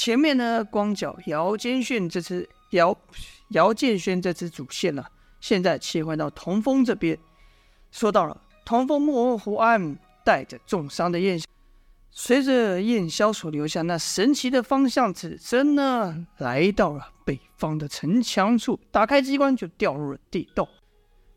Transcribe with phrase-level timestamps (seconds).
[0.00, 2.96] 前面呢，光脚姚建勋这只姚
[3.50, 5.06] 姚建轩这只主线了，
[5.42, 7.18] 现在切换到童风这边，
[7.92, 11.38] 说到了童风莫文胡安带着重伤的燕，
[12.10, 20.66] 随着燕萧所留下那神奇的方向指针呢，来到了北方的城墙处，打开机关就掉入了地洞。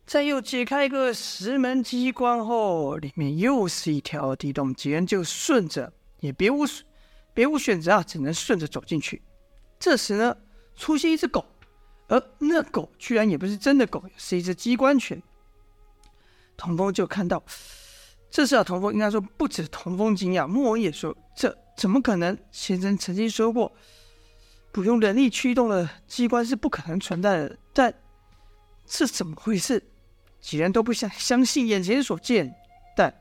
[0.06, 5.92] 再又解开一个石门机关后，里面又是一条地洞，几人就顺着，
[6.22, 6.66] 也别无
[7.34, 9.22] 别无选择啊，只能顺着走进去。
[9.80, 10.38] 这时呢，
[10.76, 11.46] 出现一只狗，
[12.08, 15.22] 而那狗居然也不是真的狗，是一只机关犬。
[16.56, 17.44] 童风就看到，
[18.30, 22.38] 这时啊，童风应该说不止童风惊讶，莫文也说：“这怎么可能？
[22.52, 23.72] 先生曾经说过，
[24.72, 27.94] 不用人力驱动的机关是不可能存在的，但
[28.86, 29.84] 这怎么回事？”
[30.40, 32.54] 几人都不想相信眼前所见，
[32.98, 33.14] 但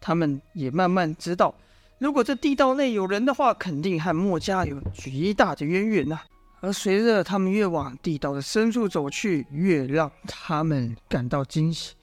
[0.00, 1.52] 他们也慢慢知道，
[1.98, 6.20] 如果这地道内有人的话，肯定和墨家有极大的渊源呐。
[6.60, 11.94] 而随着他们越往地道的深处走去，越让他们感到惊喜，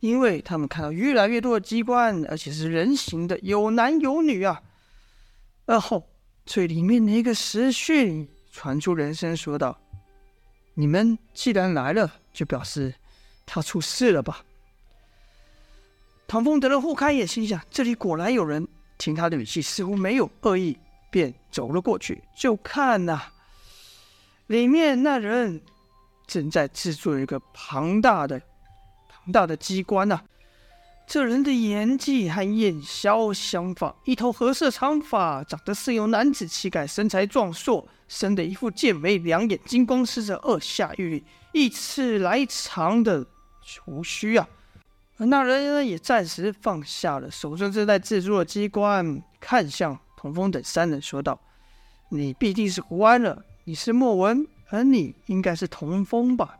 [0.00, 4.62] 因为他们看到越来越多的机关，而且是人形的，有男有女啊。
[5.66, 6.08] 而后
[6.44, 9.78] 最里面的一个时讯传出人声说道
[10.74, 12.94] ：“你们既然来了，就表示……”
[13.44, 14.44] 他出事了吧？
[16.26, 18.66] 唐风得了互开眼，心想这里果然有人。
[19.02, 20.78] 听他的语气，似乎没有恶意，
[21.10, 22.22] 便走了过去。
[22.36, 23.32] 就看呐、啊，
[24.46, 25.60] 里面那人
[26.24, 28.40] 正在制作一个庞大的、
[29.08, 30.24] 庞大的机关呐、啊。
[31.04, 43.26] 这人的年纪和燕萧相仿，一头褐色长发，长得似有男子气概，身材壮硕，生得一副剑眉两眼，金光似着，二下玉，一尺来长的。
[43.84, 44.48] 胡须啊！
[45.26, 51.38] 那人呢，也暂时放下了手中正在制作的机关，看向童风等三人，说道
[52.10, 53.44] ：“你必定是胡安了。
[53.64, 56.56] 你是莫文，而你应该是童风吧？”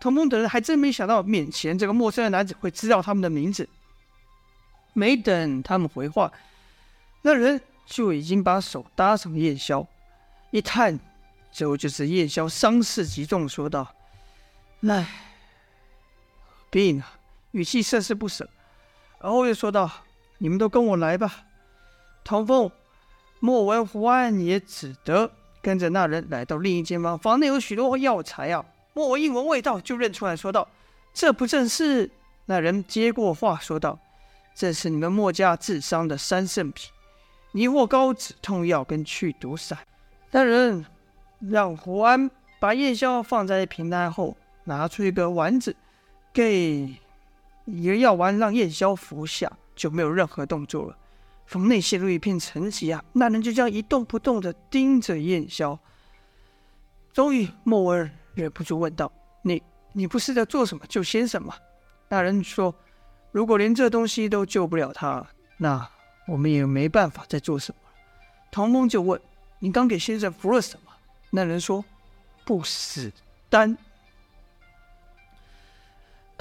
[0.00, 3.68] 童风等人还真没想到，面前这个陌生的男子会知道他们的名字。
[4.94, 6.32] 没等他们回话，
[7.22, 9.86] 那人就已经把手搭上燕萧，
[10.50, 10.98] 一探，
[11.52, 13.94] 之后就是燕萧伤势极重，说道
[14.80, 15.06] ：“来。”
[16.68, 17.18] 病啊，
[17.52, 18.48] 语气甚是不舍，
[19.20, 19.90] 然后又说道
[20.38, 21.44] ：“你们都跟我来吧。”
[22.24, 22.70] 童风、
[23.40, 25.30] 莫文、胡安也只得
[25.62, 28.64] 跟着那人来到另一间房，房内有许多药材啊。
[28.94, 30.68] 莫文一闻味道就认出来，说道
[31.14, 32.10] ：“这不正是？”
[32.46, 33.98] 那人接过话说道
[34.54, 36.90] ：“这是你们墨家治伤的三圣品，
[37.52, 39.78] 泥惑膏、止痛药跟去毒散。”
[40.30, 40.84] 那人
[41.38, 45.76] 让胡安把夜宵放在平台后，拿出一个丸子。
[46.34, 46.94] 给
[47.64, 50.96] 一个药丸，让燕萧服下，就没有任何动作了。
[51.46, 53.04] 房内陷入一片沉寂啊！
[53.12, 55.78] 那人就这样一动不动的盯着燕萧。
[57.12, 59.12] 终于，莫文忍不住问道
[59.42, 59.62] ：“你，
[59.92, 61.54] 你不是在做什么救先生吗？”
[62.08, 62.74] 那人说
[63.32, 65.26] ：“如果连这东西都救不了他，
[65.58, 65.86] 那
[66.26, 67.94] 我们也没办法再做什么了。”
[68.50, 69.20] 童风就问
[69.60, 70.92] ：“你刚给先生服了什么？”
[71.30, 71.84] 那人说
[72.46, 73.12] ：“不死
[73.50, 73.76] 丹。”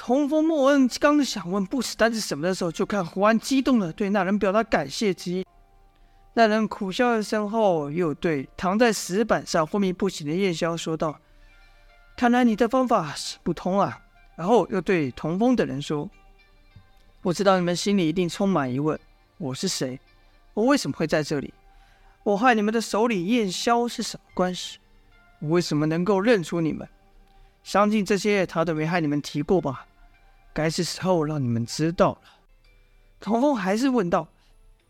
[0.04, 5.46] 童风莫恩刚想问不死丹是什么的时候，就看胡安激动的对那人表达感谢之意。
[6.34, 11.20] 那人苦笑一声后，又对躺在石板上昏迷不醒的燕萧说道
[12.18, 14.02] ：“看来你的方法行不通啊。”
[14.36, 16.10] 然后又对童风等人说
[17.22, 19.00] ：“我知道你们心里一定充满疑问，
[19.38, 20.00] 我是谁？
[20.56, 21.54] 我为什么会在这里？
[22.24, 24.80] 我和你们的首领燕萧是什么关系？
[25.42, 26.90] 我为什么能够认出你们？
[27.62, 29.86] 相信这些他都没和你们提过吧？”
[30.54, 32.22] 该是时候让你们知道了。
[33.20, 34.28] 童风还是问道：“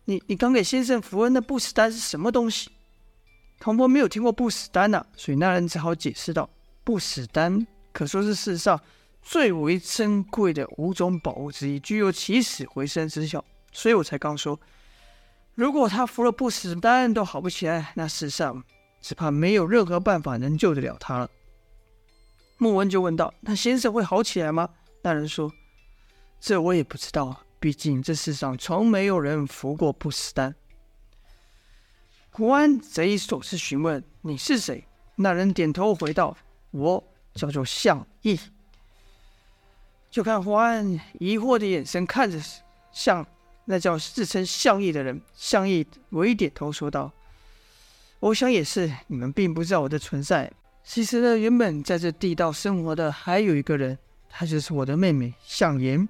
[0.05, 2.71] 你你刚给先生服的不死丹是什么东西？”
[3.59, 6.49] 童风没有听过不死丹呐、所以那人只好解释道
[6.83, 8.79] ：“不死丹可说是世上
[9.21, 13.43] 最为珍贵的五种宝物之一，具有起死回生之效。
[13.71, 14.59] 所以我才刚说，
[15.53, 18.63] 如果他服了不死丹都好不起来，那世上
[18.99, 21.29] 只怕没有任何办法能救得了他了。”
[22.57, 24.69] 莫文就问道：“那先生会好起来吗？”
[25.03, 25.51] 那人说
[26.41, 30.55] ：“这我也不知道，毕竟这世上从没有人服过不死丹。”
[32.31, 34.83] 胡安贼首次询问：“你是谁？”
[35.17, 36.35] 那人点头回道
[36.71, 37.03] ：“我
[37.35, 38.39] 叫做向义。”
[40.09, 42.41] 就看胡安疑惑的眼神看着
[42.91, 43.25] 向
[43.65, 47.11] 那叫自称向义的人，向义微点头说道
[48.19, 50.51] ：“我想也是，你们并不知道我的存在。
[50.83, 53.95] 其实呢，原本在这地道生活的还有一个人。”
[54.33, 56.07] 她就是我的妹妹向颜，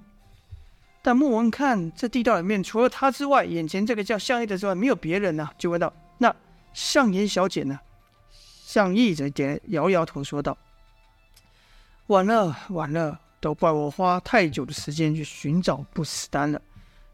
[1.03, 6.36] 但莫文看这地道里面除了他之外，眼前这个叫向义的之外没有别人呐、就问道：“那
[6.74, 7.80] 向言小姐呢？
[8.63, 10.57] 向义则点摇摇头说道
[12.07, 16.62] ：“晚了，晚了，都怪我花太久的时间去寻找不死丹了。”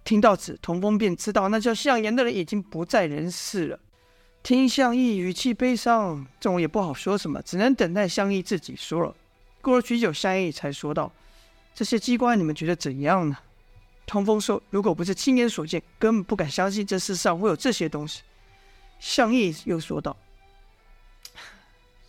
[0.04, 3.80] 听到此，童风便知道那叫向言的人已经不在人世了。
[4.44, 9.16] 听向义语气悲伤，众人也不好说什么，只能等待向义自己说了。
[9.62, 11.12] 过了许久，向义才说道
[11.74, 13.38] ：“这些机关，你们觉得怎样呢？”
[14.08, 18.24] 童风说：“如果不是亲眼所见，根本不敢相信这世上会有这些东西。”
[19.00, 20.16] 向义又说道：“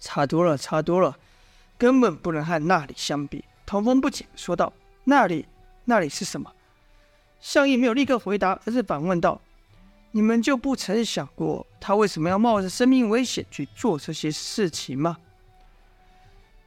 [0.01, 1.19] 差多了，差多了，
[1.77, 4.73] 根本不能和那里相比。”童风不解说道
[5.05, 5.45] ：“那里，
[5.85, 6.51] 那里是什么？”
[7.41, 9.41] 向义没有立刻回答，而是反问道
[10.13, 15.19] ：“你们就不曾想过，他为什么要冒着生命危险去做这些事情吗？”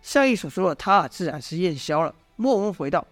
[0.04, 2.13] 向义所说的他，自然是燕霄了。
[2.36, 3.07] 莫文回道。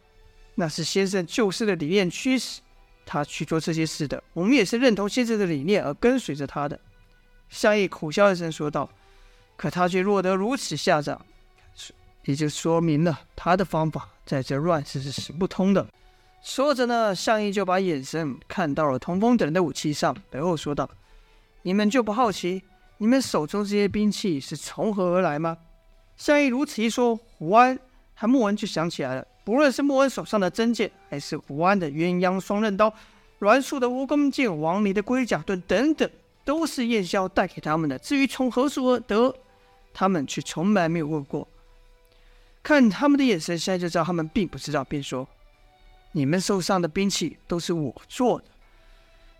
[0.59, 2.59] 那是先生救世的理念驱使
[3.05, 6.77] 他去做这些事的，我们也是认同先生的理念而跟随着他的。
[7.47, 8.89] 向义苦笑一声说道
[9.55, 11.25] ：“可他却落得如此下场，
[12.25, 15.87] 也就说明了他的方法在这乱世是行不通的。”
[16.43, 20.89] 说着呢，向义就把眼神看到了童风等人的武器上，然后说道
[21.63, 22.61] ：“你们就不好奇，
[22.97, 25.57] 你们手中这些兵器是从何而来吗？”
[26.17, 27.79] 向义如此一说，胡安
[28.13, 29.25] 和莫文就想起来了。
[29.49, 32.93] 无论是莫恩手上的真剑，还是胡安的鸳鸯双刃刀、
[33.39, 36.07] 栾树的蜈蚣剑、王离的龟甲盾等等，
[36.45, 37.97] 都是燕霄带给他们的。
[37.97, 39.35] 至于从何处而得，
[39.91, 41.47] 他们却从来没有问过。
[42.61, 45.27] 看他们的眼神，现在就知道他们并不知道，便说
[46.13, 48.45] ：“你们手上的兵器都是我做的。”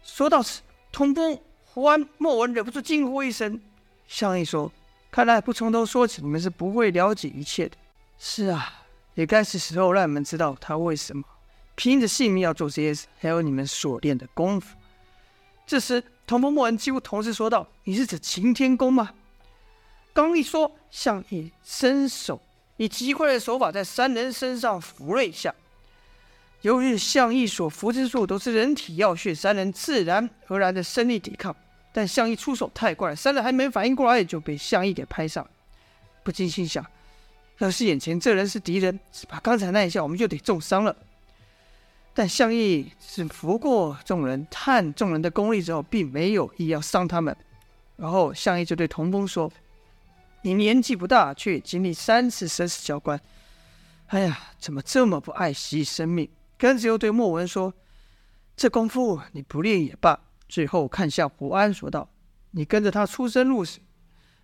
[0.02, 3.62] 说到此，童风、胡安、莫文忍不住惊呼一声。
[4.08, 4.72] 向义说
[5.12, 7.78] ：“看来不从头说起，你们是不会了解一切的。”
[8.18, 8.79] 是啊。
[9.20, 11.22] 也该是时候让你们知道他为什么
[11.76, 14.78] 拼着性命要做这些事，还有你们所练的功夫。
[15.68, 19.12] 这时，童风、莫人几乎同时说道：“你是指擎天弓吗？”
[20.16, 22.42] 刚一说，向义伸手
[22.78, 25.54] 以极快的手法在三人身上拂了一下。
[26.62, 31.54] 由于向义所拂之处都是人体要穴，三人自然而然的生力抵抗。
[31.92, 35.46] 但向义出手太快，三人还没反应过来，就被向义给拍上。
[36.24, 36.86] 不禁心想。
[37.60, 40.96] 要是眼前这人是敌人，只怕刚才那一下我们就得重伤了。
[42.14, 47.36] 但向义是拂过众人，探众人的功力之后，并没有意要伤他们。
[47.96, 49.52] 然后向义就对童风说
[50.44, 53.20] ：“你年纪不大，却经历三次生死交关。
[54.08, 57.74] 哎呀，怎么这么不爱惜生命？”跟着又对莫文说
[58.56, 62.10] ：“这功夫你不练也罢。”最后看向胡安说道
[62.52, 63.80] ：“你跟着他出生入死，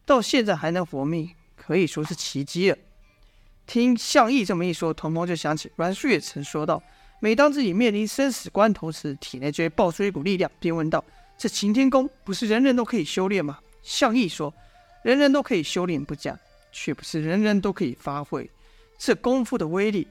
[0.06, 2.78] 到现在还能活命，可以说是奇迹了。”
[3.66, 6.82] 听向义这么一说，童风就想起栾树也曾说道：
[7.20, 11.04] 每当自己面临生死关头时，体内就会爆出一股力量，便问道
[11.38, 14.54] ：“这擎天弓不是人人都可以修炼吗？”向义说
[15.02, 16.38] ：“人人都可以修炼不假，
[16.72, 18.50] 却不是人人都可以发挥
[18.98, 20.08] 这功夫的威力。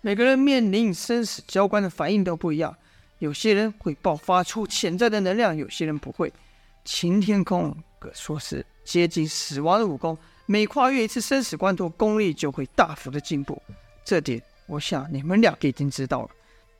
[0.00, 2.76] 每个人面临生死交关的反应都不一样，
[3.20, 6.32] 有些人会爆发出潜在的能量，有些人不会。
[6.84, 13.62] 擎天弓可说是接近死亡的武功。”每跨越一次生死关头，功力就会大幅的进步。
[14.04, 16.30] 这点，我想你们两个已经知道了。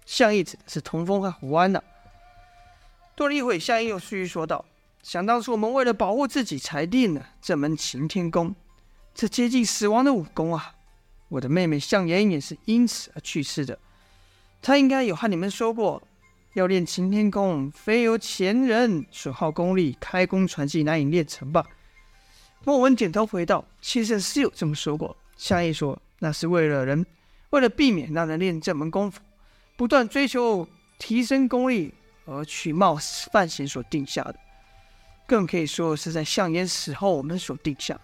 [0.04, 1.82] 相义指的是童风和胡安了。
[3.14, 4.64] 多了一会，向义又继续说道
[5.02, 8.54] ：“想当初，我们为了保护自己，才练了这门擎天功，
[9.14, 10.74] 这接近死亡的武功啊！
[11.28, 13.78] 我的妹妹向颜也是因此而去世的。
[14.60, 16.02] 她应该有和你们说过，
[16.54, 21.64] 要练擎天功，非由前人损耗功力，开功传技难以练成吧？”
[22.64, 27.04] 莫文点头回道：“先生是有这么说过。”向义说：“那是为了人，
[27.50, 29.20] 为了避免让人练这门功夫，
[29.76, 31.92] 不断追求提升功力
[32.24, 32.96] 而去冒
[33.32, 34.36] 犯险所定下的，
[35.26, 38.00] 更可以说是在向燕死后我们所定下。”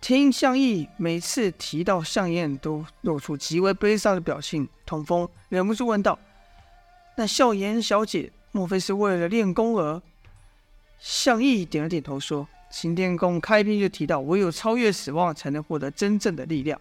[0.00, 4.66] 听向义每次提到向燕，都露出极为悲伤的表情。
[4.86, 6.18] 童风忍不住问道
[7.18, 10.00] ：“那笑颜小姐，莫非是为了练功而？”
[10.98, 16.80] 向义点了点头，说：“擎天弓开篇就提到，唯有超越死亡，才能获得真正的力量。”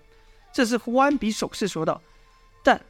[0.51, 2.01] 这是胡安比手势说道。
[2.63, 2.81] 但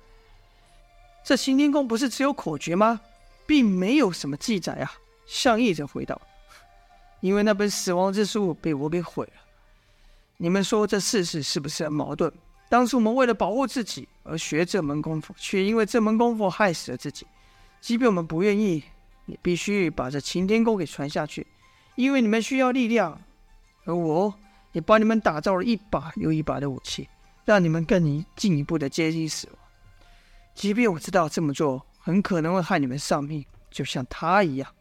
[1.24, 3.02] 这擎天弓不是只有口诀吗？
[3.46, 4.92] 并没有什么记载啊。
[5.26, 6.20] 向义则回道
[7.20, 9.34] ：“因为那本死亡之书被我给毁了。
[10.38, 12.32] 你们说这事实是不是很矛盾？
[12.70, 17.28] 当初我们为了保护自己而学这门功夫，却因为这门功夫害死了自己。
[17.82, 18.84] 即便我们不愿意。”
[19.28, 21.46] 你必须把这擎天弓给传下去，
[21.96, 23.22] 因为你们需要力量，
[23.86, 24.34] 而我
[24.72, 27.08] 也帮你们打造了一把又一把的武器，
[27.46, 29.58] 让你们更一进一步的接近死亡。
[30.56, 34.74] 即便我知道这么做很可能会害你们丧命，就像他一样。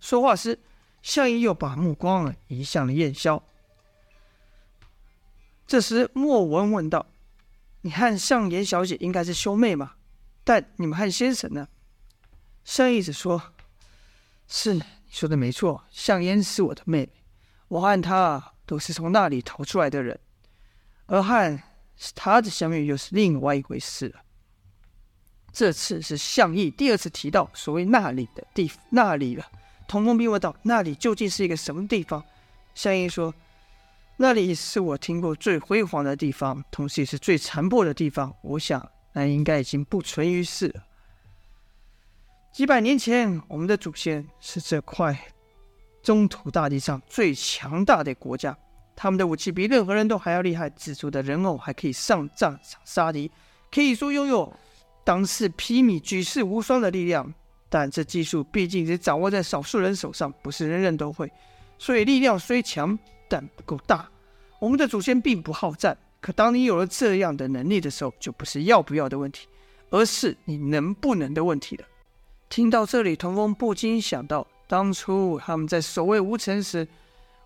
[0.00, 0.58] 说话时，
[1.00, 3.42] 项羽又把目光移向了燕萧。
[5.66, 7.06] 这时，莫文问道
[7.80, 9.92] ：“你和项燕小姐应该是兄妹嘛？
[10.44, 11.68] 但你们和先生呢？”
[12.64, 13.42] 项羽只说
[14.46, 17.08] ：“是，你说的没错，项燕是我的妹妹，
[17.68, 20.18] 我和她都是从那里逃出来的人，
[21.06, 21.60] 而和
[22.14, 24.20] 她的相遇又是另外一回事了。
[25.52, 29.46] 这次是项义第二次提到所谓那里的地那里了。”
[29.86, 32.24] 童风兵问道：“那里究竟是一个什么地方？”
[32.74, 33.34] 项羽说。
[34.16, 38.32] 那里是我听过最辉煌的地方，同时也是最残破的地方。
[38.42, 40.84] 我想，那应该已经不存于世了。
[42.54, 45.18] 几百年前，我们的祖先是这块
[46.04, 48.56] 中土大地上最强大的国家，
[48.94, 53.28] 他们的武器比任何人都还要厉害，制作的人偶还可以上战场杀敌，
[53.72, 54.56] 可以说拥有
[55.02, 57.34] 当世披靡、举世无双的力量。
[57.68, 61.28] 但这技术毕竟只掌握在少数人手上，不是人人都会，
[61.76, 62.96] 所以力量虽强。
[63.28, 64.08] 但不够大。
[64.60, 69.48] 我们的祖先并不好战，可当你有了这样的能力的时候，就不是要不要的问题，
[69.90, 71.84] 而是你能不能的问题了。
[72.48, 76.86] 听到这里，童风不禁想到，当初他们在守卫吴城时，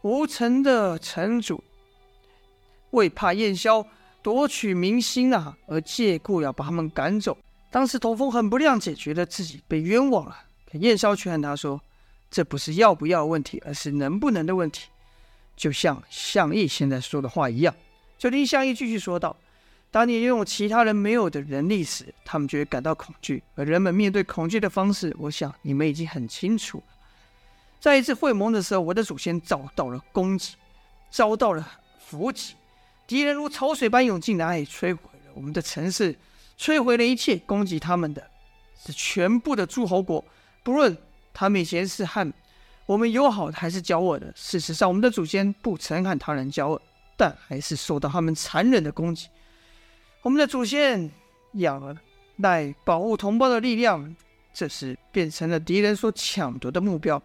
[0.02, 1.62] 吴城的城主
[2.90, 3.87] 为怕燕萧
[4.23, 7.37] 夺取民心啊，而借故要把他们赶走。
[7.71, 10.37] 当时童风很不谅解，觉得自己被冤枉了。
[10.71, 11.81] 可燕萧却和他说
[12.31, 14.88] ：“这不是要不要的问题，而是能不能的问题。”
[15.57, 17.75] 就像项羽现在说的话一样，
[18.19, 19.37] 就听项羽继续说道
[19.90, 23.42] ：“当你拥有其他人没有的能力时，他们就会感到恐惧。
[23.54, 26.85] 而人们面对恐惧的方式，我想你们已经很清楚了。
[27.80, 30.57] 在一次会盟的时候，我的祖先遭到了攻击，
[31.11, 31.66] 遭到了
[31.99, 32.54] 伏击，
[33.07, 36.14] 敌人如潮水般涌进来，摧毁了我们的城市，
[36.59, 37.37] 摧毁了一切。
[37.38, 38.23] 攻击他们的
[38.85, 40.23] 是全部的诸侯国，
[40.62, 40.97] 不论
[41.33, 42.33] 他们以前是汉。”
[42.85, 44.33] 我们友好还是交恶的？
[44.35, 46.83] 事实上，我们的祖先不曾和他人交恶，
[47.18, 49.28] 但还是受到他们残忍的攻击。
[50.22, 51.10] 我们的祖先
[51.52, 51.96] 仰
[52.37, 54.14] 赖保护同胞的力量，
[54.52, 57.22] 这时变成了敌人所抢夺的目标。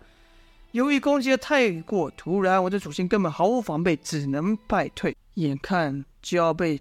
[0.72, 5.16] 由于攻击的太过突然，我的祖先根本毫无防备，只能败退。
[5.36, 6.80] 眼看就要被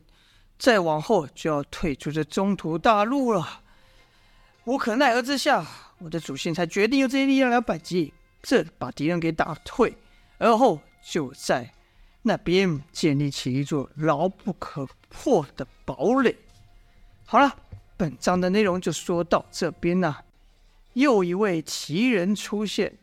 [0.58, 3.60] 再往后就要退出这中途大陆了，
[4.64, 5.66] 无可奈何之下，
[5.98, 8.12] 我的祖先才决定用这些力量来反击。
[8.42, 9.96] 这把敌人给打退，
[10.38, 11.72] 而后就在
[12.22, 16.36] 那边建立起一座牢不可破的堡垒。
[17.24, 17.56] 好了，
[17.96, 20.24] 本章的内容就说到这边了。
[20.94, 22.98] 又一位奇人出现，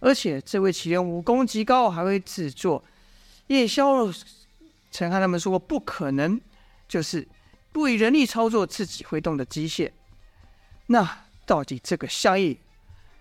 [0.00, 2.84] 而且这位奇人武功极高，还会制作。
[3.46, 4.10] 夜宵
[4.90, 6.40] 曾和他们说过，不可能，
[6.86, 7.26] 就是
[7.72, 9.90] 不以人力操作自己会动的机械。
[10.86, 12.60] 那到底这个项羽？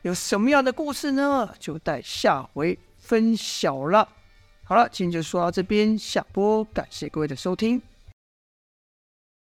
[0.02, 1.54] 有什么样的故事呢？
[1.58, 4.10] 就待下回分晓了。
[4.72, 7.82] 好了，今天就说到这边，下播，感谢各位的收听。